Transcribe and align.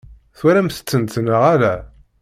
Twalamt-tent 0.37 1.21
neɣ 1.25 1.41
ala? 1.53 1.75